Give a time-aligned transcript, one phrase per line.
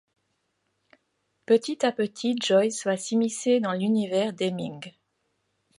[1.45, 4.93] Petit à petit Joyce va s'immiscer dans l'univers d'Hemming.